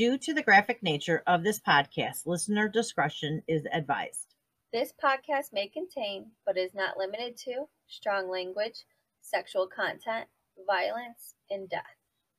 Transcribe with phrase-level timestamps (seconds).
[0.00, 4.34] Due to the graphic nature of this podcast, listener discretion is advised.
[4.72, 8.86] This podcast may contain, but is not limited to, strong language,
[9.20, 10.26] sexual content,
[10.66, 11.82] violence, and death.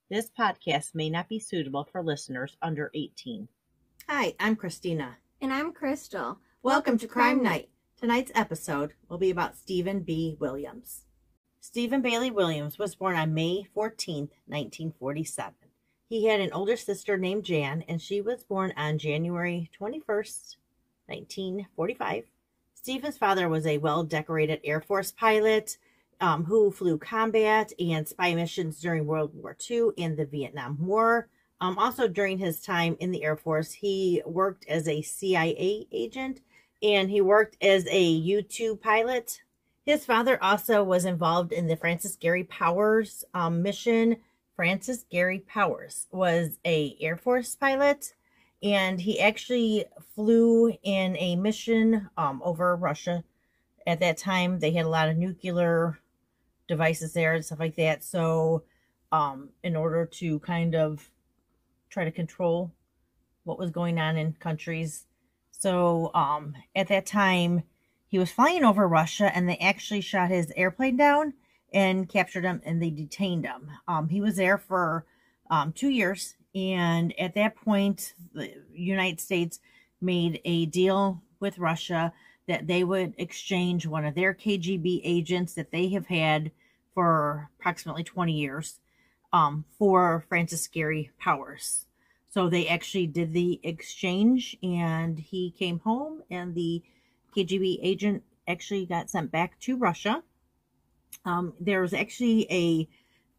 [0.10, 3.48] This podcast may not be suitable for listeners under 18.
[4.10, 5.18] Hi, I'm Christina.
[5.40, 6.40] And I'm Crystal.
[6.64, 7.70] Welcome to Crime Night.
[7.96, 10.36] Tonight's episode will be about Steven B.
[10.40, 11.04] Williams.
[11.60, 15.54] Steven Bailey Williams was born on May 14, 1947.
[16.12, 20.58] He had an older sister named Jan, and she was born on January 21st,
[21.06, 22.26] 1945.
[22.74, 25.78] Steven's father was a well decorated Air Force pilot
[26.20, 31.30] um, who flew combat and spy missions during World War II and the Vietnam War.
[31.62, 36.42] Um, also, during his time in the Air Force, he worked as a CIA agent
[36.84, 39.44] and he worked as a U 2 pilot.
[39.86, 44.18] His father also was involved in the Francis Gary Powers um, mission.
[44.56, 48.14] Francis Gary Powers was a Air Force pilot
[48.64, 53.24] and he actually flew in a mission um, over Russia.
[53.88, 56.00] At that time, they had a lot of nuclear
[56.68, 58.04] devices there and stuff like that.
[58.04, 58.64] So,
[59.12, 61.10] um, in order to kind of
[61.90, 62.72] try to control
[63.44, 65.06] what was going on in countries,
[65.52, 67.64] so um, at that time,
[68.08, 71.34] he was flying over Russia, and they actually shot his airplane down
[71.74, 73.70] and captured him, and they detained him.
[73.88, 75.06] Um, he was there for
[75.50, 79.60] um, two years and at that point, the United States
[80.02, 82.14] made a deal with Russia
[82.48, 86.52] that they would exchange one of their KGB agents that they have had
[86.94, 88.80] for approximately 20 years
[89.32, 91.86] um, for Francis Gary Powers.
[92.30, 96.82] So they actually did the exchange and he came home and the
[97.36, 100.24] KGB agent actually got sent back to Russia.
[101.26, 102.88] Um, there was actually a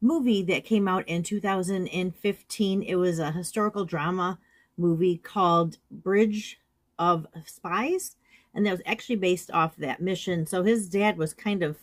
[0.00, 2.82] movie that came out in 2015.
[2.82, 4.38] It was a historical drama
[4.76, 6.58] movie called Bridge
[6.98, 8.16] of Spies,
[8.54, 10.46] and that was actually based off that mission.
[10.46, 11.78] So his dad was kind of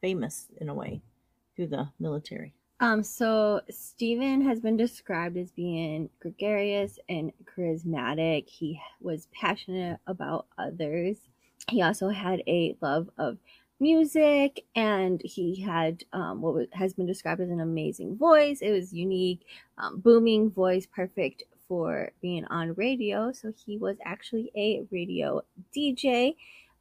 [0.00, 1.02] famous in a way
[1.56, 2.54] through the military.
[2.80, 8.48] Um, so Steven has been described as being gregarious and charismatic.
[8.48, 11.18] He was passionate about others.
[11.68, 13.38] He also had a love of
[13.80, 18.60] music and he had um, what has been described as an amazing voice.
[18.60, 19.46] It was unique
[19.78, 23.32] um, booming voice perfect for being on radio.
[23.32, 25.42] So he was actually a radio
[25.76, 26.34] dj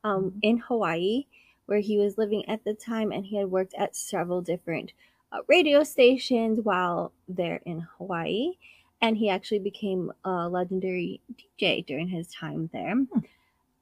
[0.04, 0.40] um, mm-hmm.
[0.42, 1.26] in hawaii
[1.66, 4.94] where he was living at the time and he had worked at several different
[5.34, 8.54] uh, radio stations while there in hawaii.
[9.00, 11.22] And he actually became a legendary
[11.62, 12.96] dj during his time there.
[12.96, 13.20] Hmm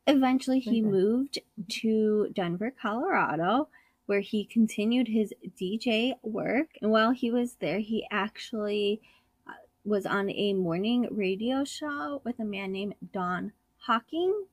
[0.08, 0.90] Eventually, he okay.
[0.90, 3.70] moved to Denver, Colorado,
[4.06, 6.70] where he continued his DJ work.
[6.82, 9.02] And while he was there, he actually
[9.48, 14.46] uh, was on a morning radio show with a man named Don Hawking.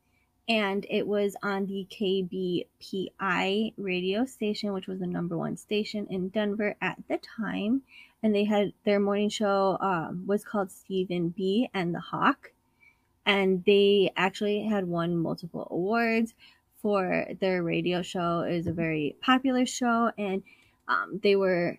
[0.48, 6.30] And it was on the KBPI radio station, which was the number one station in
[6.30, 7.82] Denver at the time.
[8.22, 11.68] And they had their morning show um, was called Steven B.
[11.74, 12.52] and the Hawk
[13.26, 16.34] and they actually had won multiple awards
[16.80, 18.40] for their radio show.
[18.40, 20.42] It was a very popular show, and
[20.88, 21.78] um, they were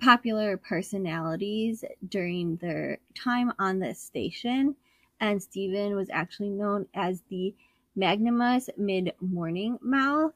[0.00, 4.74] popular personalities during their time on the station.
[5.20, 7.54] And Steven was actually known as the
[7.94, 10.32] magnanimous mid morning mouth.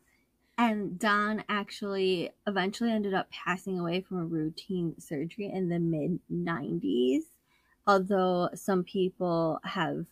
[0.56, 6.20] And Don actually eventually ended up passing away from a routine surgery in the mid
[6.30, 7.22] 90s.
[7.86, 10.06] Although some people have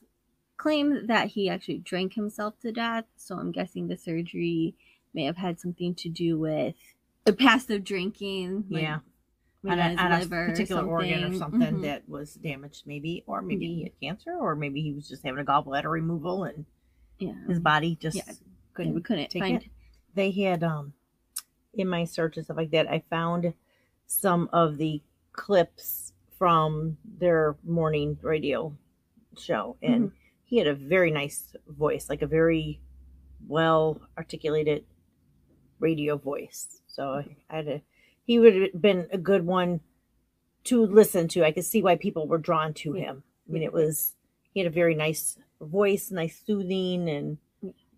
[0.63, 3.05] claim that he actually drank himself to death.
[3.17, 4.77] So I'm guessing the surgery
[5.13, 6.77] may have had something to do with
[7.25, 8.67] the passive drinking.
[8.71, 8.99] Like yeah.
[9.65, 11.83] On a, a, particular or organ or something mm-hmm.
[11.83, 13.75] that was damaged, maybe, or maybe yeah.
[13.75, 16.65] he had cancer, or maybe he was just having a gallbladder removal and
[17.21, 17.35] yeah.
[17.47, 18.33] his body just yeah.
[18.75, 19.63] couldn't, we couldn't take find.
[19.63, 19.69] it.
[20.15, 20.95] They had um
[21.75, 23.55] in my search and stuff like that, I found
[24.09, 25.01] some of the
[25.33, 28.77] clips from their morning radio
[29.37, 30.17] show, and mm-hmm
[30.53, 32.79] he had a very nice voice, like a very
[33.49, 34.85] well articulated
[35.81, 36.83] radio voice.
[36.89, 37.83] So I had a,
[38.27, 39.81] he would have been a good one
[40.65, 41.43] to listen to.
[41.43, 43.23] I could see why people were drawn to him.
[43.49, 44.13] I mean, it was
[44.53, 47.39] he had a very nice voice, nice soothing, and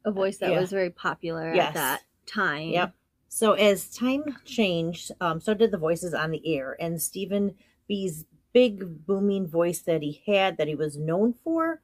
[0.05, 0.61] a voice that yeah.
[0.61, 1.71] was very popular yes.
[1.71, 2.69] at that time.
[2.69, 2.95] Yep.
[3.31, 7.56] So as time changed, um, so did the voices on the air, and Steven
[7.89, 11.83] B's big booming voice that he had, that he was known for,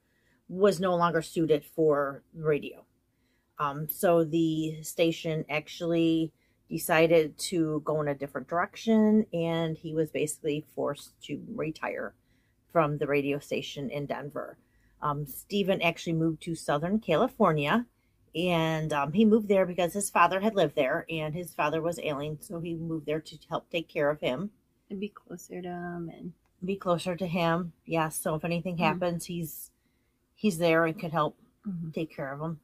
[0.50, 2.84] was no longer suited for radio.
[3.58, 6.32] Um, so the station actually
[6.68, 12.14] decided to go in a different direction, and he was basically forced to retire
[12.72, 14.58] from the radio station in Denver.
[15.02, 17.86] Um, Steven actually moved to Southern California
[18.34, 21.98] and um, he moved there because his father had lived there and his father was
[22.00, 22.38] ailing.
[22.40, 24.50] So he moved there to help take care of him
[24.90, 26.32] And be closer to him and
[26.64, 27.72] be closer to him.
[27.86, 28.16] Yes.
[28.22, 28.80] So if anything Mhm.
[28.80, 29.70] happens, he's
[30.40, 31.36] he's there and could help
[31.92, 32.58] take care of him.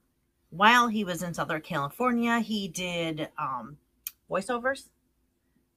[0.49, 3.77] While he was in Southern California, he did um,
[4.31, 4.89] voiceovers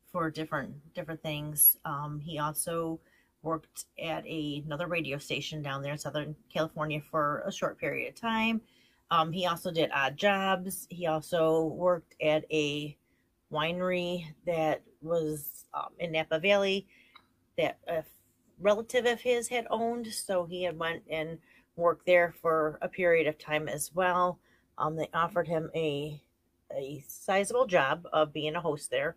[0.10, 1.76] for different different things.
[1.84, 3.02] Um, he also
[3.42, 8.08] worked at a, another radio station down there in Southern California for a short period
[8.08, 8.62] of time.
[9.12, 10.88] Um, he also did odd jobs.
[10.90, 12.96] He also worked at a
[13.52, 16.88] winery that was um, in Napa Valley
[17.58, 18.04] that a
[18.62, 20.08] relative of his had owned.
[20.08, 21.40] So he had went and
[21.80, 24.40] worked there for a period of time as well.
[24.78, 26.22] Um, they offered him a
[26.72, 29.16] a sizable job of being a host there,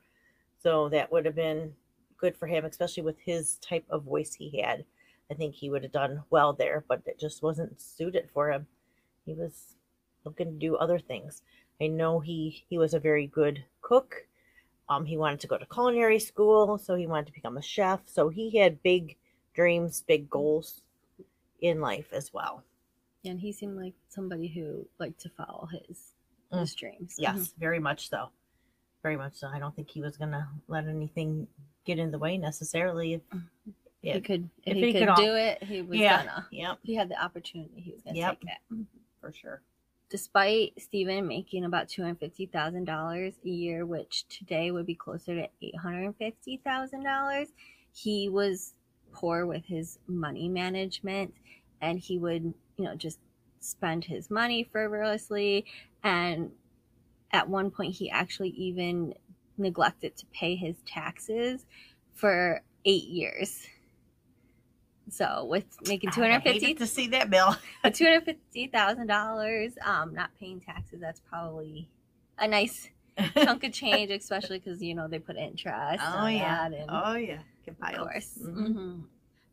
[0.62, 1.74] so that would have been
[2.16, 4.84] good for him, especially with his type of voice he had.
[5.30, 8.66] I think he would have done well there, but it just wasn't suited for him.
[9.26, 9.76] He was
[10.24, 11.42] looking to do other things.
[11.80, 14.26] I know he he was a very good cook.
[14.88, 18.00] Um, he wanted to go to culinary school, so he wanted to become a chef.
[18.06, 19.16] So he had big
[19.54, 20.82] dreams, big goals
[21.62, 22.62] in life as well.
[23.24, 26.12] and he seemed like somebody who liked to follow his
[26.52, 26.58] mm.
[26.60, 27.14] his dreams.
[27.18, 27.60] Yes, mm-hmm.
[27.60, 28.28] very much so.
[29.02, 29.46] Very much so.
[29.48, 31.46] I don't think he was gonna let anything
[31.84, 33.14] get in the way necessarily.
[33.14, 33.42] If, Mhm.
[34.02, 36.46] yeah, He could if, If he, he could, could do it, he was yeah, gonna.
[36.50, 38.40] yep, If he had the opportunity, he was gonna Yep.
[38.40, 38.58] take it.
[38.74, 38.82] Mm-hmm.
[39.20, 39.62] for sure.
[40.10, 44.94] Despite Stephen making about two hundred fifty thousand dollars a year, which today would be
[44.94, 47.48] closer to eight hundred fifty thousand dollars,
[47.94, 48.74] he was
[49.12, 51.34] poor with his money management,
[51.80, 53.18] and he would, you know, just
[53.60, 55.66] spend his money frivolously.
[56.02, 56.50] And
[57.30, 59.14] at one point, he actually even
[59.58, 61.66] neglected to pay his taxes
[62.14, 63.66] for eight years.
[65.10, 67.54] So with making two hundred fifty to see that bill.
[67.92, 71.00] two hundred fifty thousand dollars, um, not paying taxes.
[71.00, 71.88] That's probably
[72.38, 72.88] a nice
[73.34, 76.02] chunk of change, especially because you know they put interest.
[76.02, 77.98] oh yeah, and oh yeah, of Compiles.
[77.98, 78.74] course, Mhm.
[78.74, 79.00] hmm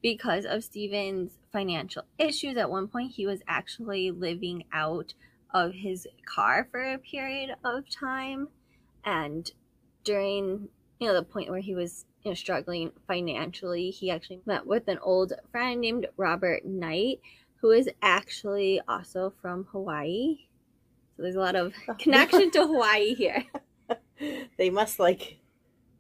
[0.02, 5.14] because of Steven's financial issues, at one point he was actually living out
[5.54, 8.48] of his car for a period of time,
[9.04, 9.52] and
[10.04, 10.70] during
[11.00, 14.88] you know the point where he was you know struggling financially, he actually met with
[14.88, 17.20] an old friend named Robert Knight,
[17.58, 20.48] who is actually also from Hawaii.
[21.18, 23.44] So there's a lot of connection to Hawaii here.
[24.58, 25.39] they must like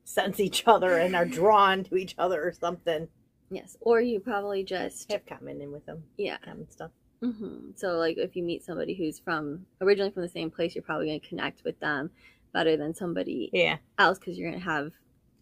[0.09, 3.07] sense each other and are drawn to each other or something.
[3.51, 6.37] Yes, or you probably just Have common in with them, yeah.
[6.43, 6.91] common stuff.
[7.21, 10.83] hmm So, like, if you meet somebody who's from originally from the same place, you're
[10.83, 12.09] probably going to connect with them
[12.53, 14.91] better than somebody Yeah, else because you're going to have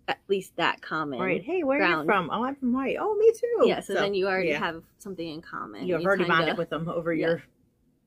[0.09, 1.19] at least that common.
[1.19, 1.43] right.
[1.43, 2.29] Hey, where are you from?
[2.31, 2.95] Oh, I'm from Hawaii.
[2.99, 3.67] Oh, me too.
[3.67, 3.81] Yeah.
[3.81, 4.59] So, then you already yeah.
[4.59, 5.85] have something in common.
[5.85, 7.27] you have You already kinda- bonded with them over yeah.
[7.27, 7.43] your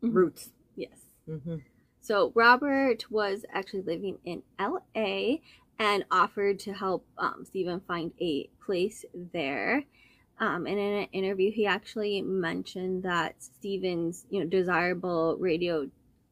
[0.02, 0.14] Mhm.
[0.14, 0.50] roots.
[0.76, 0.98] Yes.
[1.26, 1.56] hmm
[2.00, 5.42] So Robert was actually living in L.A.
[5.80, 9.82] and offered to help um, Steven find a place there.
[10.38, 15.88] Um, and in an interview, he actually mentioned that Steven's, you know, desirable radio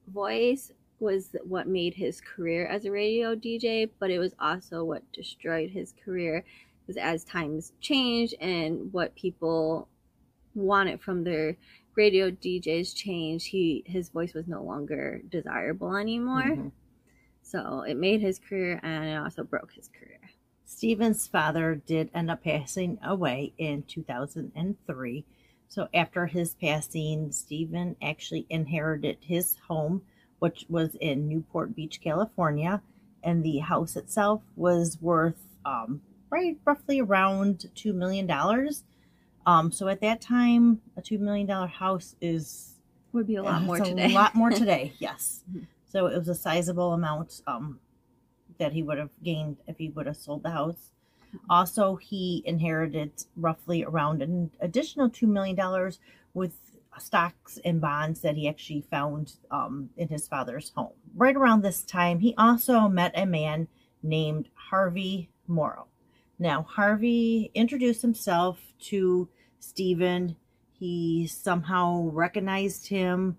[0.07, 5.11] voice was what made his career as a radio DJ, but it was also what
[5.13, 6.45] destroyed his career
[6.87, 9.89] because as times changed and what people
[10.55, 11.57] wanted from their
[11.95, 16.43] radio DJs changed, he his voice was no longer desirable anymore.
[16.43, 16.73] Mhm.
[17.51, 20.21] So it made his career and it also broke his career.
[20.67, 25.25] Steven's father did end up passing away in 2003.
[25.67, 30.03] So after his passing, Steven actually inherited his home,
[30.41, 32.83] which was in Newport Beach, California,
[33.23, 38.85] and the house itself was worth um, right roughly around two million dollars.
[39.47, 42.75] Um, so at that time, a two million dollar house is
[43.15, 44.13] Would be a lot more it's today.
[44.13, 45.45] A lot more today, yes.
[45.51, 45.67] Mhm.
[45.89, 47.81] So it was a sizable amount um,
[48.59, 50.91] that he would have gained if he would have sold the house.
[51.51, 55.59] Also, he inherited roughly around an additional $2 million
[56.35, 56.53] with
[56.99, 60.93] stocks and bonds that he actually found um, in his father's home.
[61.15, 63.69] Right around this time, he also met a man
[64.03, 65.87] named Harvey Morrow.
[66.39, 69.29] Now, Harvey introduced himself to
[69.61, 70.37] Steven.
[70.73, 73.37] He somehow recognized him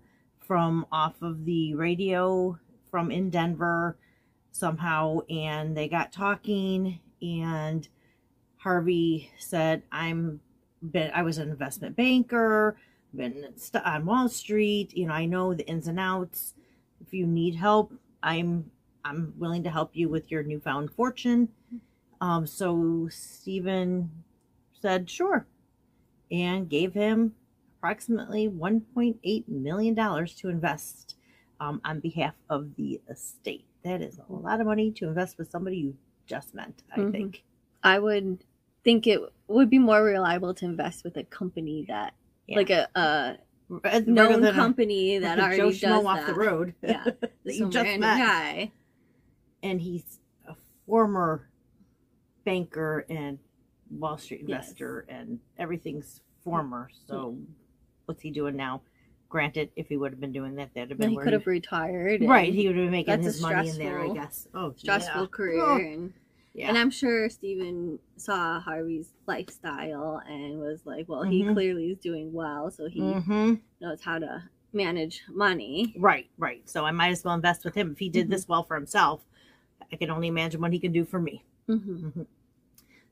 [0.50, 2.58] from off of the radio
[2.90, 3.96] from in Denver
[4.50, 7.86] somehow and they got talking and
[8.56, 10.40] Harvey said I'm
[10.82, 12.76] been I was an investment banker
[13.14, 13.46] been
[13.84, 16.54] on Wall Street you know I know the ins and outs.
[17.00, 18.72] If you need help I'm
[19.04, 21.50] I'm willing to help you with your newfound fortune.
[22.20, 24.10] Um so Steven
[24.82, 25.46] said sure
[26.28, 27.36] and gave him
[27.80, 31.16] approximately $1.8 million to invest
[31.60, 33.64] um, on behalf of the estate.
[33.84, 35.96] That is a lot of money to invest with somebody you
[36.26, 37.12] just met, I Mhm.
[37.12, 37.44] think.
[37.82, 38.44] I would
[38.84, 42.12] think it would be more reliable to invest with a company that,
[42.46, 42.56] Yeah.
[42.58, 43.38] like a, a
[43.70, 47.04] Rather known than a- company that like already Joe does off the road Yeah.
[47.20, 48.18] that you just met.
[48.18, 48.72] guy.
[49.62, 50.54] and he's a
[50.86, 51.48] former
[52.44, 53.38] banker and
[53.90, 54.68] Wall Street Yes.
[54.68, 56.88] investor, and everything's former.
[57.06, 57.36] So,
[58.10, 58.82] what's he doing now?
[59.28, 62.20] Granted, if he would have been doing that, that'd have been he could have retired.
[62.22, 62.52] right.
[62.52, 64.48] He would have been making his money in there, I guess.
[64.52, 65.26] Oh, stressful yeah.
[65.28, 65.62] career.
[65.62, 66.12] Oh, And
[66.52, 66.68] yeah.
[66.68, 71.52] And I'm sure Steven saw Harvey's lifestyle and was like, well, he Mhm.
[71.52, 75.94] clearly is doing well, so he hmm knows how to manage money.
[75.96, 76.68] Right, right.
[76.68, 78.30] So I might as well invest with him if he did Mhm.
[78.30, 79.24] this well for himself.
[79.92, 81.44] I can only imagine what he can do for me.
[81.68, 82.22] Mm-hmm.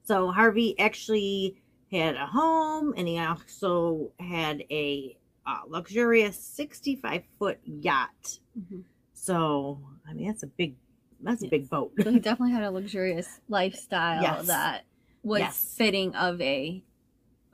[0.03, 1.57] So Harvey actually
[1.91, 5.17] had a home, and he also had a
[5.47, 8.39] uh, luxurious 65 foot yacht.
[8.59, 8.85] Mhm.
[9.15, 10.75] So I mean, that's a big,
[11.21, 11.93] that's a big boat.
[12.03, 14.47] So he definitely had a luxurious lifestyle Yes.
[14.47, 14.85] that
[15.23, 15.75] was Yes.
[15.77, 16.83] fitting of a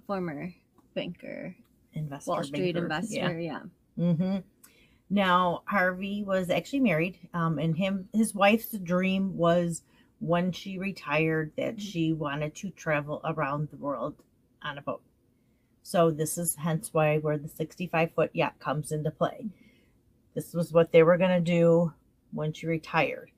[0.07, 0.53] former
[0.95, 1.57] banker,
[1.93, 2.85] Investor, Wall Street banker.
[2.87, 3.39] investor.
[3.41, 3.61] Yeah.
[3.97, 4.39] hmm
[5.11, 9.83] Now Harvey was actually married, um, and him his wife's dream was
[10.21, 11.81] when she retired that Mhm.
[11.81, 14.15] she wanted to travel around the world
[14.65, 15.03] on a boat.
[15.83, 19.47] So this is hence why where the 65 foot yacht comes into play.
[20.35, 21.93] This was what they were gonna do
[22.33, 23.31] when she retired.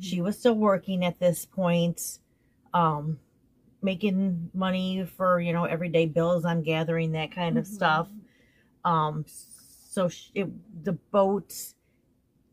[0.00, 2.18] She was still working at this point,
[2.74, 3.18] um,
[3.82, 7.74] making money for you know everyday bills I'm gathering that kind of Mhm.
[7.74, 8.08] stuff.
[8.84, 11.74] Um, so sh- it, the boat,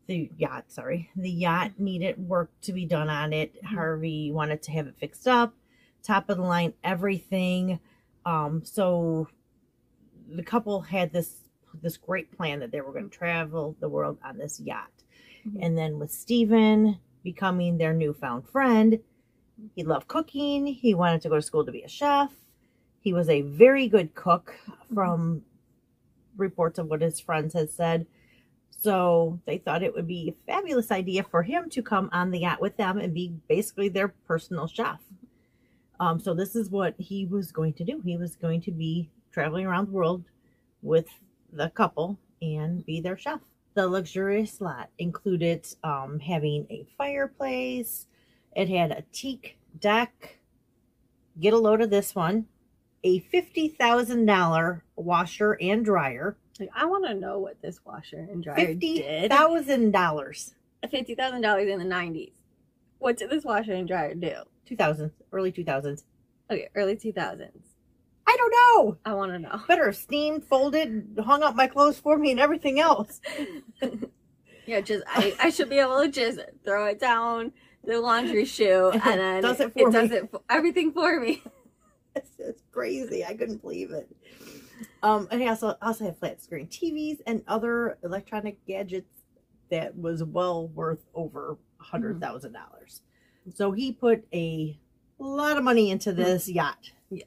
[0.06, 3.54] the yacht, sorry, the yacht needed work to be done on it.
[3.62, 3.66] Mhm.
[3.74, 5.54] Harvey wanted to have it fixed up,
[6.02, 7.80] top of the line, everything.
[8.24, 9.28] Um, so
[10.28, 11.36] the couple had this
[11.82, 14.90] this great plan that they were going to travel the world on this yacht.
[15.46, 15.58] Mhm.
[15.62, 18.98] And then with Steven becoming their newfound friend,
[19.74, 20.66] he loved cooking.
[20.66, 22.32] He wanted to go to school to be a chef.
[23.00, 24.54] He was a very good cook
[24.92, 25.42] from
[26.36, 28.06] reports of what his friends had said.
[28.70, 32.40] So they thought it would be a fabulous idea for him to come on the
[32.40, 35.00] yacht with them and be basically their personal chef.
[36.00, 38.00] Um, so this is what he was going to do.
[38.04, 40.24] He was going to be traveling around the world
[40.82, 41.06] with
[41.52, 43.40] the couple and be their chef.
[43.74, 48.06] The luxurious lot included um, having a fireplace.
[48.56, 50.38] It had a teak deck.
[51.38, 52.46] Get a load of this one.
[53.04, 56.36] A fifty thousand dollar washer and dryer.
[56.58, 59.30] Like, I want to know what this washer and dryer Fifty did.
[59.30, 60.54] thousand dollars.
[60.90, 62.32] Fifty thousand dollars in the nineties.
[62.98, 64.34] What did this washer and dryer do?
[64.70, 66.04] Two thousands, early two thousands.
[66.48, 67.66] Okay, early two thousands.
[68.24, 68.98] I don't know.
[69.04, 69.60] I want to know.
[69.68, 73.20] Better have steamed, folded, hung up my clothes for me, and everything else.
[74.66, 77.50] Yeah, just I, I should be able to just throw it down
[77.82, 81.42] the laundry chute and then Does it for it does it for, everything for me.
[82.14, 83.24] It's, it's crazy.
[83.24, 84.08] I couldn't believe it.
[85.02, 89.24] Um, and he also also had flat screen TVs and other electronic gadgets
[89.72, 93.00] that was well worth over a hundred thousand dollars.
[93.54, 94.78] So he put a
[95.18, 96.22] lot of money into hmm.
[96.22, 96.92] this yacht.
[97.10, 97.26] Yes.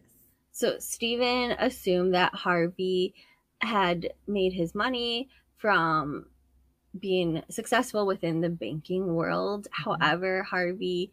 [0.52, 3.14] So Steven assumed that Harvey
[3.60, 6.26] had made his money from
[7.00, 9.68] being successful within the banking world.
[9.68, 9.84] Mm-hmm.
[9.84, 11.12] However, Harvey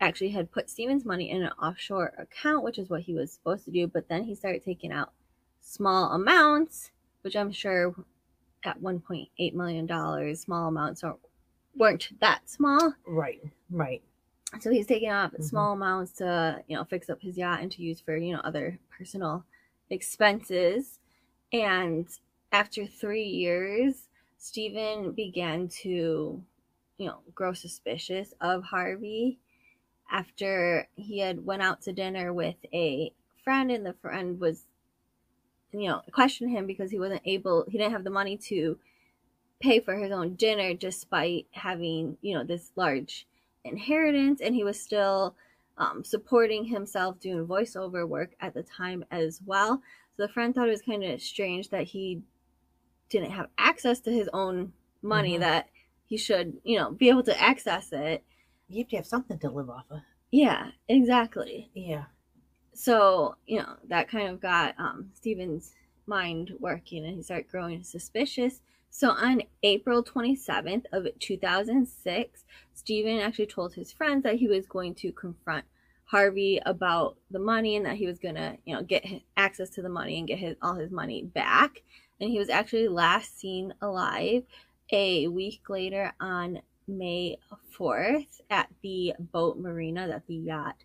[0.00, 3.64] actually had put Steven's money in an offshore account, which is what he was supposed
[3.66, 5.12] to do, but then he started taking out
[5.60, 6.90] small amounts,
[7.22, 7.94] which I'm sure
[8.64, 11.20] at $1.8 million, small amounts aren't
[11.74, 12.94] weren't that small.
[13.06, 14.02] Right, right.
[14.60, 15.44] So he's taking out Mhm.
[15.44, 18.40] small amounts to, you know, fix up his yacht and to use for, you know,
[18.40, 19.44] other personal
[19.90, 21.00] expenses.
[21.52, 22.08] And
[22.52, 26.42] after three years, Steven began to,
[26.98, 29.38] you know, grow suspicious of Harvey
[30.10, 33.12] after he had went out to dinner with a
[33.44, 34.66] friend and the friend was
[35.72, 38.78] you know questioned him because he wasn't able he didn't have the money to
[39.60, 43.26] pay for his own dinner despite having you know this large
[43.64, 45.34] inheritance and he was still
[45.78, 49.80] um, supporting himself doing voiceover work at the time as well
[50.16, 52.20] so the friend thought it was kind of strange that he
[53.08, 55.40] didn't have access to his own money Mhm.
[55.40, 55.68] that
[56.06, 58.24] he should you know be able to access it
[58.68, 60.00] You have to have something to live off of.
[60.30, 62.04] yeah exactly Yeah.
[62.74, 65.74] so you know that kind of got um, Steven's
[66.06, 68.60] mind working, and he started growing suspicious.
[68.94, 72.44] So on April 27th of 2006,
[72.74, 75.64] Steven actually told his friends that he was going to confront
[76.04, 79.02] Harvey about the money and that he was gonna, you know, get
[79.38, 81.82] access to the money and get his all his money back.
[82.20, 84.44] And he was actually last seen alive
[84.92, 87.38] a week later on May
[87.74, 90.84] 4th at the boat marina that the yacht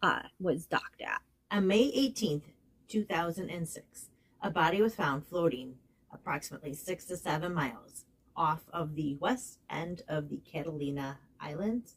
[0.00, 1.22] uh, was docked at.
[1.50, 2.42] On May 18th,
[2.86, 4.10] 2006,
[4.42, 5.74] a body was found floating
[6.12, 8.04] approximately six to seven miles
[8.36, 11.96] off of the west end of the Catalina Islands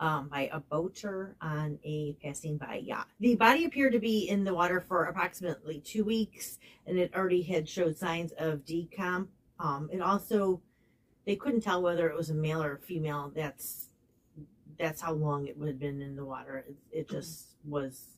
[0.00, 3.06] um, by a boater on a passing by yacht.
[3.20, 7.42] The body appeared to be in the water for approximately two weeks and it already
[7.42, 9.28] had showed signs of decomp.
[9.58, 10.60] Um, it also,
[11.26, 13.32] they couldn't tell whether it was a male or a female.
[13.34, 13.88] That's
[14.78, 16.64] that's how long it would have been in the water.
[16.68, 18.08] It, it just was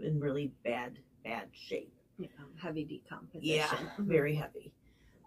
[0.00, 1.92] in really bad, bad shape.
[2.18, 2.28] Yeah,
[2.60, 3.46] heavy decomposition.
[3.46, 4.72] Yeah, very heavy.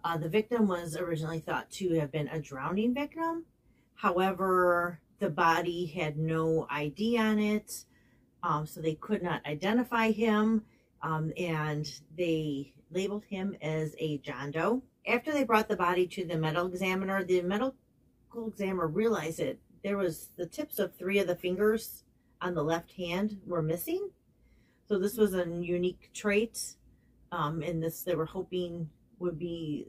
[0.06, 3.44] Uh, the victim was originally thought to have been a drowning victim.
[3.96, 7.84] However, the body had no ID on it,
[8.44, 10.62] um, so they could not identify him,
[11.02, 14.80] um, and they labeled him as a John Doe.
[15.08, 17.74] After they brought the body to the medical examiner, the medical
[18.46, 22.04] examiner realized that there was the tips of three of the fingers
[22.40, 24.10] on the left hand were missing.
[24.86, 26.76] So this was a unique trait,
[27.32, 29.88] um, and this they were hoping would be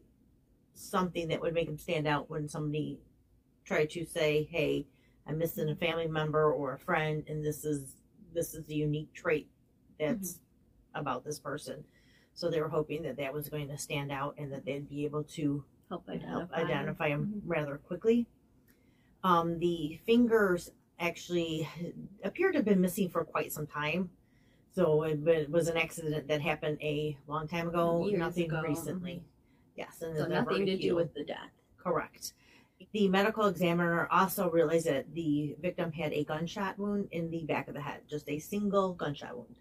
[0.77, 2.99] something that would make them stand out when somebody
[3.65, 4.85] tried to say, "Hey,
[5.25, 7.95] I'm missing a family member or a friend, and this is
[8.33, 9.49] this is the unique trait
[9.99, 10.99] that's mm-hmm.
[10.99, 11.83] about this person."
[12.33, 15.05] So they were hoping that that was going to stand out and that they'd be
[15.05, 17.49] able to help identify, help identify him mm-hmm.
[17.49, 18.27] rather quickly.
[19.23, 21.67] Um, the fingers actually
[22.23, 24.09] appeared to have been missing for quite some time.
[24.73, 28.61] So it, was an accident that happened a long time ago, Years nothing ago.
[28.61, 29.23] recently.
[29.77, 31.51] Yes, and so nothing to do with the death.
[31.77, 32.33] Correct.
[32.93, 37.67] The medical examiner also realized that the victim had a gunshot wound in the back
[37.67, 39.55] of the head, just a single gunshot wound.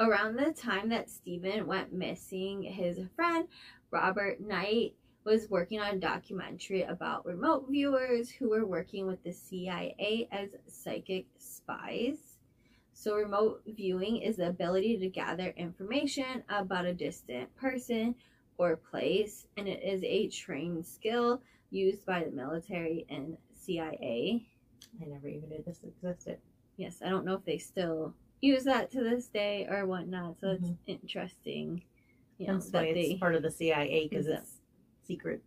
[0.00, 3.48] Around the time that Steven went missing, his friend
[3.90, 4.94] Robert Knight
[5.24, 10.50] was working on a documentary about remote viewers who were working with the CIA as
[10.68, 12.38] psychic spies.
[12.92, 18.14] So, remote viewing is the ability to gather information about a distant person
[18.58, 21.40] or place, and it is a trained skill
[21.70, 24.44] used by the military and CIA.
[25.00, 26.38] I never even knew this existed.
[26.76, 30.36] Yes, I don't know if they still use that to this day or whatnot.
[30.40, 30.64] So mm-hmm.
[30.64, 31.82] it's interesting.
[32.38, 34.58] You know, That's that why it's part of the CIA because it's
[35.06, 35.42] secret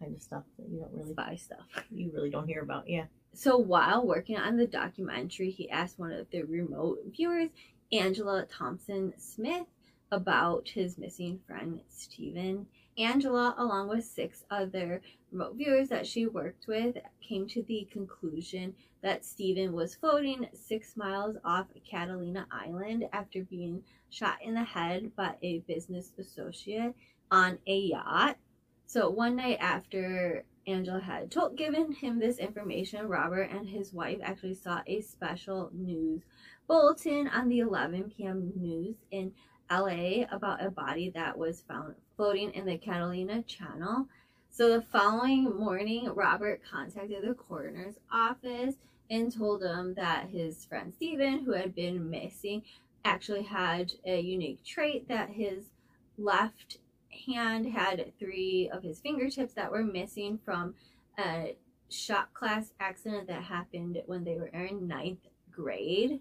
[0.00, 1.66] kind of stuff that you don't really spy stuff.
[1.90, 3.04] You really don't hear about, yeah.
[3.34, 7.50] So while working on the documentary, he asked one of the remote viewers,
[7.92, 9.66] Angela Thompson Smith,
[10.12, 12.66] about his missing friend Steven.
[12.98, 15.00] Angela, along with six other
[15.32, 20.94] remote viewers that she worked with, came to the conclusion that Steven was floating six
[20.94, 26.94] miles off Catalina Island after being shot in the head by a business associate
[27.30, 28.36] on a yacht.
[28.84, 34.18] So one night after Angela had told given him this information, Robert and his wife
[34.22, 36.20] actually saw a special news
[36.68, 38.52] bulletin on the 11 p.m.
[38.56, 39.32] news in
[39.72, 44.06] LA about a body that was found floating in the Catalina Channel.
[44.50, 48.74] So the following morning, Robert contacted the coroner's office
[49.10, 52.62] and told them that his friend Steven, who had been missing,
[53.04, 55.70] actually had a unique trait that his
[56.18, 56.78] left
[57.26, 60.74] hand had three of his fingertips that were missing from
[61.18, 61.56] a
[61.88, 66.20] shop class accident that happened when they were in ninth grade.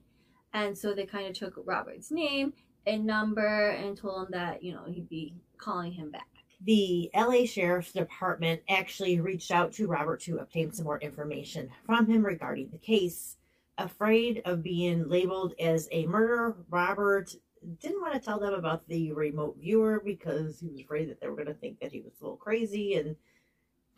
[0.54, 2.54] And so they kind of took Robert's name
[2.86, 6.28] and number and told him that, you know, he'd be calling him back.
[6.64, 12.06] The LA Sheriff's Department actually reached out to Robert to obtain some more information from
[12.06, 13.38] him regarding the case.
[13.78, 17.34] Afraid of being labeled as a murderer, Robert
[17.80, 21.28] didn't want to tell them about the remote viewer because he was afraid that they
[21.28, 23.16] were going to think that he was a little crazy and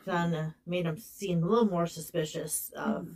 [0.05, 3.15] kind of made him seem a little more suspicious of mm.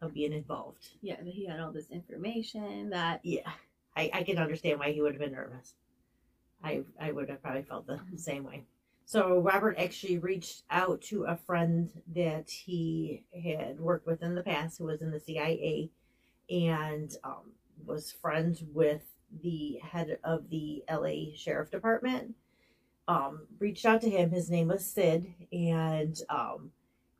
[0.00, 0.88] of being involved.
[1.02, 3.50] Yeah, that he had all this information that yeah,
[3.96, 5.74] I I can understand why he would have been nervous.
[6.62, 8.64] I I would have probably felt the same way.
[9.06, 14.42] So Robert actually reached out to a friend that he had worked with in the
[14.42, 15.90] past who was in the CIA
[16.48, 17.52] and um,
[17.84, 19.02] was friends with
[19.42, 22.34] the head of the LA Sheriff Department,
[23.08, 24.30] um, reached out to him.
[24.30, 26.70] His name was Sid, and um,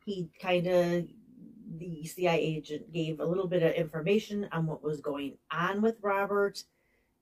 [0.05, 1.05] he kind of,
[1.79, 5.97] the CIA agent gave a little bit of information on what was going on with
[6.03, 6.63] Robert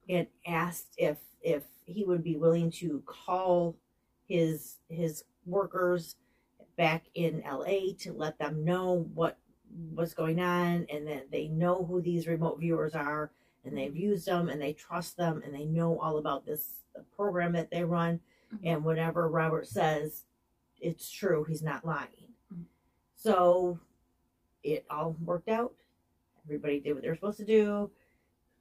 [0.09, 3.75] and asked if if he would be willing to call
[4.27, 6.15] his his workers
[6.77, 9.37] back in LA to let them know what
[9.93, 13.31] what's going on and that they know who these remote viewers are
[13.65, 16.81] and they've used them and they trust them and they know all about this
[17.15, 18.19] program that they run
[18.53, 18.59] Mhm.
[18.63, 20.25] and whatever Robert says
[20.79, 22.65] it's true he's not lying Mhm.
[23.15, 23.79] so
[24.63, 25.73] it all worked out.
[26.45, 27.89] Everybody did what they were supposed to do.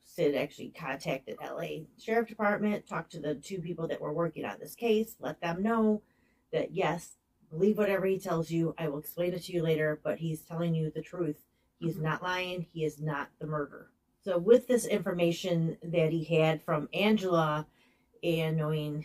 [0.04, 4.58] Sid actually contacted LA Sheriff Department talked to the two people that were working on
[4.58, 6.02] this case let them know
[6.52, 7.16] that yes
[7.50, 8.74] believe whatever he tells you.
[8.78, 11.44] I will explain it to you later but he's telling you the truth.
[11.78, 12.02] He's Mhm.
[12.02, 12.62] not lying.
[12.72, 13.92] He is not the murderer.
[14.22, 17.66] So with this information that he had from Angela
[18.24, 19.04] and knowing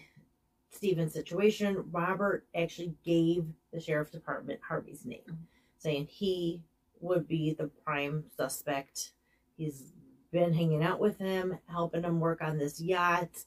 [0.70, 5.38] Steven's situation, Robert actually gave the sheriff's department Harvey's name, Mhm.
[5.78, 6.64] saying he
[7.02, 9.12] would be the prime suspect.
[9.58, 9.94] He's
[10.32, 13.46] been hanging out with him, helping him work on this yacht.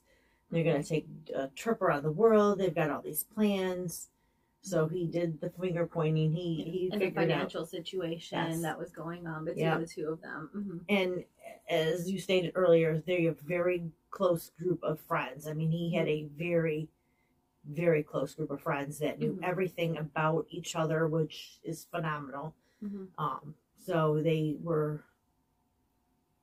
[0.51, 2.59] They're going to take a trip around the world.
[2.59, 4.09] They've got all these plans.
[4.63, 6.33] So he did the finger pointing.
[6.33, 8.63] He he and the figured out financial situation Yes.
[8.63, 9.79] that was going on between Yeah.
[9.79, 10.51] the two of them.
[10.55, 10.85] Mhm.
[10.89, 11.25] and
[11.69, 15.47] as you stated earlier, they're a very close group of friends.
[15.47, 16.89] I mean, he had a very,
[17.65, 19.45] very close group of friends that knew Mhm.
[19.45, 22.55] everything about each other, which is phenomenal.
[22.83, 23.09] Mhm.
[23.19, 25.05] Um, so they were,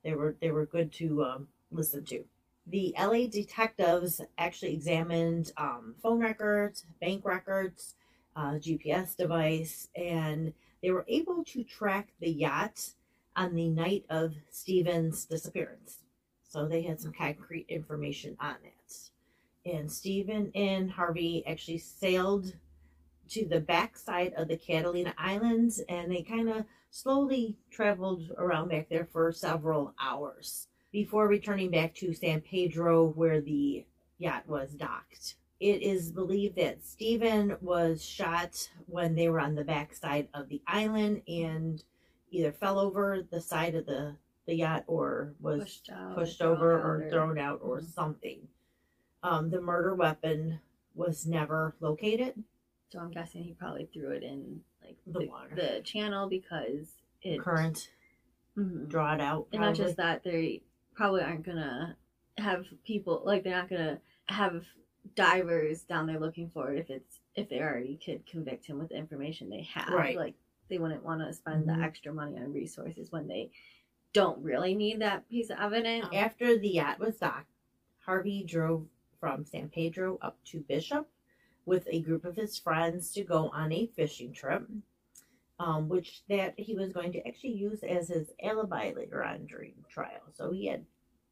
[0.02, 2.24] they were, they were good to um, listen to.
[2.66, 7.94] The LA detectives actually examined um, phone records, bank records,
[8.36, 12.90] uh, GPS device, and they were able to track the yacht
[13.34, 15.98] on the night of Steven's disappearance.
[16.46, 19.70] So they had some concrete information on that.
[19.70, 22.54] And Steven and Harvey actually sailed
[23.30, 28.88] to the backside of the Catalina Islands and they kind of slowly traveled around back
[28.88, 33.84] there for several hours before returning back to San Pedro where the
[34.18, 35.36] yacht was docked.
[35.60, 40.62] It is believed that Steven was shot when they were on the backside of the
[40.66, 41.82] island and
[42.30, 44.14] either fell over the side of the,
[44.46, 47.92] the yacht or was Pushed out, pushed over out, or thrown out or Mhm.
[47.92, 48.48] something.
[49.22, 50.60] Um, the murder weapon
[50.94, 52.44] was never located.
[52.90, 55.54] So I'm guessing he probably threw it in like The the, water.
[55.54, 56.86] the channel because
[57.22, 57.90] it Current,
[58.56, 58.88] Mhm.
[58.88, 59.48] draw it out.
[59.52, 60.62] And not just that, they
[60.94, 61.96] probably aren't gonna
[62.38, 64.64] have people like they're not gonna have
[65.14, 68.88] divers down there looking for it if it's if they already could convict him with
[68.88, 69.92] the information they have.
[69.92, 70.16] Right.
[70.16, 70.34] Like
[70.68, 71.76] they wouldn't want to spend Mhm.
[71.76, 73.50] the extra money on resources when they
[74.12, 76.06] don't really need that piece of evidence.
[76.12, 77.50] After the yacht was docked,
[78.00, 78.88] Harvey drove
[79.20, 81.08] from San Pedro up to Bishop
[81.68, 84.66] with a group of his friends to go on a fishing trip,
[85.60, 89.74] um, which that he was going to actually use as his alibi later on during
[89.88, 90.22] trial.
[90.32, 90.86] So he had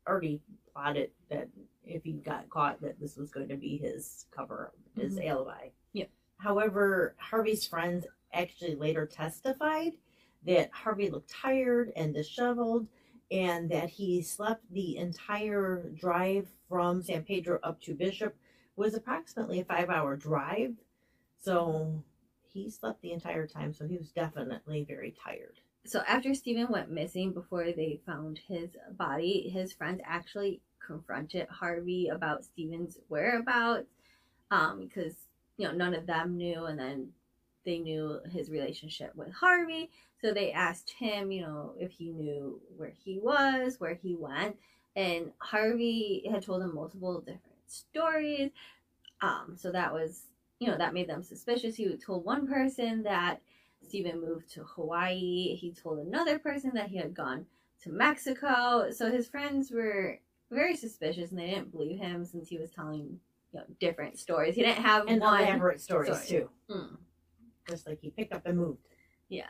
[0.07, 1.49] already plotted that
[1.85, 5.27] if he got caught, that this was going to be his cover, his Mhm.
[5.27, 5.70] alibi.
[5.94, 6.11] Yep.
[6.37, 9.96] However, Harvey's friends actually later testified
[10.44, 12.87] that Harvey looked tired and disheveled
[13.31, 18.37] and that he slept the entire drive from San Pedro up to Bishop
[18.76, 20.74] was approximately a five hour drive.
[21.38, 22.02] So
[22.52, 25.60] he slept the entire time, so he was definitely very tired.
[25.84, 32.08] so after Steven went missing before they found his body, his friends actually confronted Harvey
[32.08, 33.88] about Steven's whereabouts
[34.50, 35.14] um, because
[35.56, 37.08] you know none of them knew, and then
[37.64, 42.60] they knew his relationship with Harvey, so they asked him, you know, if he knew
[42.76, 44.56] where he was, where he went,
[44.94, 48.50] and Harvey had told them multiple different stories.
[49.20, 50.24] Um, so that was,
[50.61, 51.76] you know, that made them suspicious.
[51.76, 53.40] He told one person that
[53.87, 55.55] Steven moved to Hawaii.
[55.55, 57.46] He told another person that he had gone
[57.83, 58.90] to Mexico.
[58.90, 60.18] So his friends were
[60.50, 63.18] very suspicious and they didn't believe him since he was telling
[63.52, 64.55] you know, different stories.
[64.55, 65.42] He didn't have And one.
[65.42, 66.42] elaborate stories story.
[66.42, 66.50] too.
[66.70, 66.96] Mm,
[67.68, 68.79] Just like he picked up and moved.
[69.29, 69.44] yeah.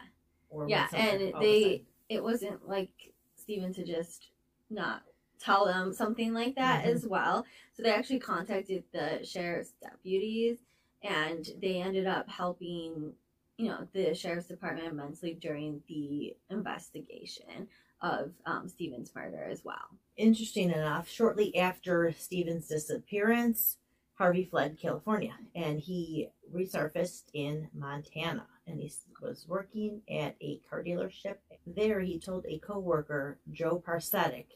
[0.49, 4.29] Or Yeah, and all of a they it wasn't like Steven to just
[4.71, 5.03] not
[5.39, 6.89] tell them something like that Mhm.
[6.89, 7.45] as well.
[7.75, 10.59] So they actually contacted the sheriff's deputies
[11.03, 13.15] and they ended up helping,
[13.59, 17.69] you know, the sheriff's department immensely during the investigation
[18.01, 19.99] of um, Steven's murder as well.
[20.17, 23.79] Interesting enough, shortly after Steven's disappearance,
[24.15, 30.83] Harvey fled California and he resurfaced in Montana and he was working at a car
[30.83, 31.37] dealership.
[31.67, 34.47] There, he told a coworker, Joe Parsetic,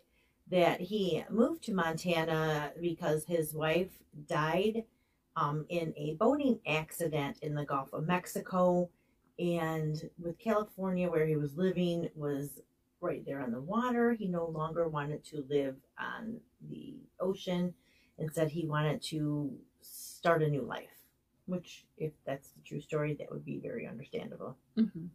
[0.51, 3.91] that he moved to Montana because his wife
[4.27, 4.85] died
[5.37, 8.91] um, in a boating accident in the Gulf of Mexico.
[9.39, 12.61] And with California, where he was living, was
[13.01, 14.13] right there on the water.
[14.13, 16.37] He no longer wanted to live on
[16.69, 17.73] the ocean
[18.19, 20.89] and said he wanted to start a new life.
[21.47, 24.57] Which, if that's the true story, that would be very understandable.
[24.79, 25.07] Mm-hmm.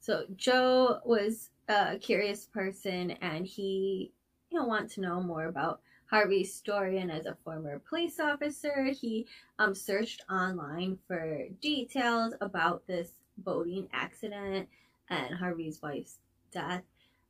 [0.00, 4.12] So Joe was a curious person and he,
[4.50, 6.98] you know, wanted to know more about Harvey's story.
[6.98, 9.26] And as a former police officer, he
[9.58, 14.68] um, searched online for details about this boating accident
[15.08, 16.18] and Harvey's wife's
[16.52, 16.82] death.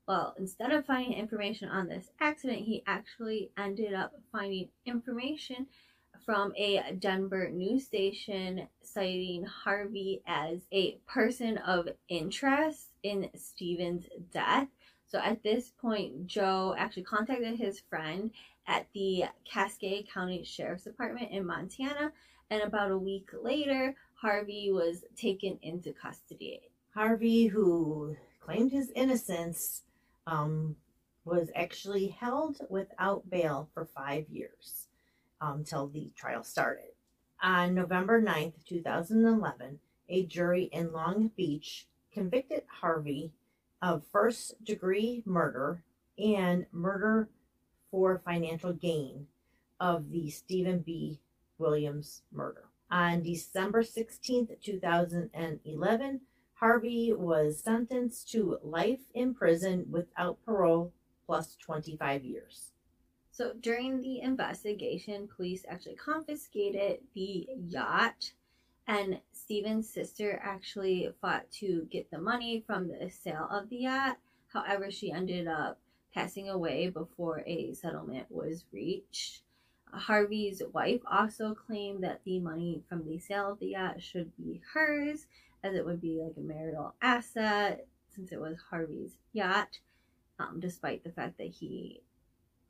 [0.08, 5.66] Well, instead of finding information on this accident, he actually ended up finding information
[6.24, 14.68] from a Denver news station citing Harvey as a person of interest in Steven's death.
[15.10, 18.30] So at this point, Joe actually contacted his friend
[18.68, 22.12] at the Cascade County Sheriff's Department in Montana,
[22.48, 26.60] and about a week later, Harvey was taken into custody.
[26.94, 29.82] Harvey, who claimed his innocence,
[30.28, 30.76] um,
[31.24, 34.86] was actually held without bail for five years
[35.40, 36.92] until um, the trial started.
[37.42, 43.32] On November 9th, 2011, a jury in Long Beach convicted Harvey
[43.82, 45.82] of first degree murder
[46.18, 47.28] and murder
[47.90, 49.26] for financial gain
[49.80, 51.18] of the Steven B.
[51.58, 52.64] Williams murder.
[52.90, 56.20] On December 16th, 2011,
[56.54, 60.92] Harvey was sentenced to life in prison without parole
[61.24, 62.72] plus 25 years.
[63.30, 68.32] So during the investigation, police actually confiscated the yacht,
[68.86, 74.18] and Steven's sister actually fought to get the money from the sale of the yacht.
[74.52, 75.78] However, she ended up
[76.12, 79.42] passing away before a settlement was reached.
[79.92, 84.60] Harvey's wife also claimed that the money from the sale of the yacht should be
[84.72, 85.26] hers,
[85.62, 89.78] as it would be like a marital asset since it was Harvey's yacht,
[90.38, 92.02] um, despite the fact that he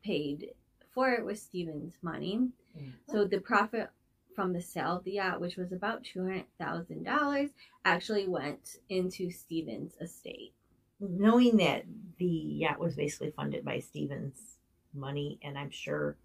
[0.05, 0.51] paid
[0.93, 2.49] for it with Steven's money.
[2.77, 2.91] Mm-hmm.
[3.11, 3.91] So the profit
[4.35, 7.51] from the sale of the yacht, which was about $200,000,
[7.85, 10.53] actually went into Steven's estate.
[11.01, 11.85] Knowing that
[12.19, 14.57] the yacht was basically funded by Steven's
[14.93, 16.17] money, and I'm sure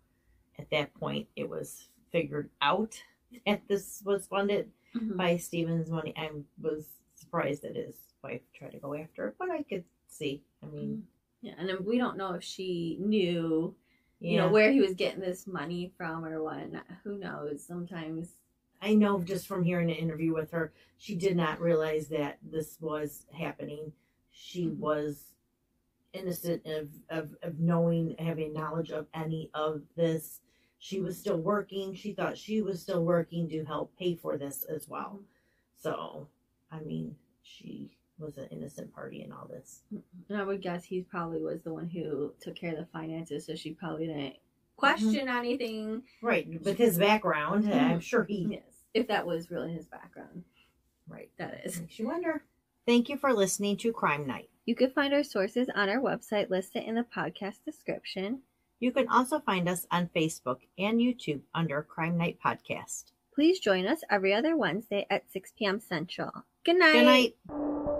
[0.60, 3.02] at that point it was figured out
[3.46, 5.18] that this was funded mm-hmm.
[5.18, 6.30] by Steven's money, I
[6.62, 10.44] was surprised that his wife tried to go after it, but I could see.
[10.64, 11.04] I mean,
[11.42, 13.76] yeah, and we don't know if she knew
[14.20, 14.32] yeah.
[14.32, 16.68] you know where he was getting this money from or what
[17.04, 18.30] who knows sometimes
[18.82, 22.78] i know just from hearing an interview with her she did not realize that this
[22.80, 23.92] was happening
[24.32, 24.80] she mm-hmm.
[24.80, 25.34] was
[26.14, 30.40] innocent of, of of knowing having knowledge of any of this
[30.80, 34.64] she was still working she thought she was still working to help pay for this
[34.64, 35.24] as well mm-hmm.
[35.78, 36.28] so
[36.72, 39.82] i mean she was an innocent party in all this.
[40.30, 43.46] And I would guess he probably was the one who took care of the finances,
[43.46, 44.36] so she probably didn't
[44.78, 45.38] question mm-hmm.
[45.38, 46.04] anything.
[46.22, 47.80] Right, with his background, mm-hmm.
[47.80, 48.48] I'm sure he.
[48.52, 50.44] Yes, if that was really his background.
[51.08, 51.30] Right.
[51.38, 51.80] That is.
[51.80, 52.44] Makes you wonder.
[52.88, 54.50] Thank you for listening to Crime Night.
[54.66, 58.42] You can find our sources on our website listed in the podcast description.
[58.80, 63.06] You can also find us on Facebook and YouTube under Crime Night Podcast.
[63.34, 65.80] Please join us every other Wednesday at 6 p.m.
[65.80, 66.32] Central.
[66.64, 66.94] Good night.
[66.94, 67.95] Good night.